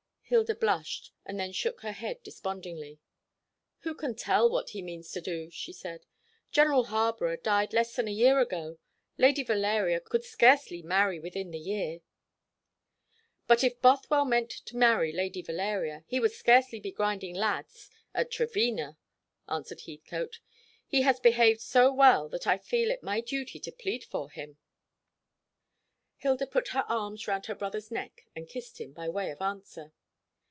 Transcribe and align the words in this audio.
Hilda 0.31 0.55
blushed, 0.55 1.11
and 1.25 1.37
then 1.37 1.51
shook 1.51 1.81
her 1.81 1.91
head 1.91 2.23
despondingly. 2.23 2.99
"Who 3.79 3.93
can 3.93 4.15
tell 4.15 4.49
what 4.49 4.69
he 4.69 4.81
means 4.81 5.11
to 5.11 5.19
do?" 5.19 5.49
she 5.49 5.73
said. 5.73 6.05
"General 6.53 6.85
Harborough 6.85 7.35
died 7.35 7.73
less 7.73 7.93
than 7.97 8.07
a 8.07 8.11
year 8.11 8.39
ago. 8.39 8.77
Lady 9.17 9.43
Valeria 9.43 9.99
could 9.99 10.23
scarcely 10.23 10.81
marry 10.81 11.19
within 11.19 11.51
the 11.51 11.59
year." 11.59 11.99
"But 13.45 13.61
if 13.61 13.81
Bothwell 13.81 14.23
meant 14.23 14.51
to 14.51 14.77
marry 14.77 15.11
Lady 15.11 15.41
Valeria, 15.41 16.05
he 16.07 16.21
would 16.21 16.31
scarcely 16.31 16.79
be 16.79 16.93
grinding 16.93 17.35
lads 17.35 17.89
at 18.13 18.31
Trevena," 18.31 18.97
answered 19.49 19.81
Heathcote. 19.85 20.39
"He 20.87 21.01
has 21.01 21.19
behaved 21.19 21.59
so 21.59 21.91
well 21.91 22.29
that 22.29 22.47
I 22.47 22.57
feel 22.57 22.89
it 22.89 23.03
my 23.03 23.19
duty 23.19 23.59
to 23.59 23.71
plead 23.73 24.05
for 24.05 24.29
him." 24.29 24.59
Hilda 26.19 26.47
put 26.47 26.69
her 26.69 26.85
arms 26.87 27.27
round 27.27 27.47
her 27.47 27.55
brother's 27.55 27.91
neck 27.91 28.21
and 28.33 28.47
kissed 28.47 28.79
him, 28.79 28.93
by 28.93 29.09
way 29.09 29.29
of 29.29 29.41
answer. 29.41 29.91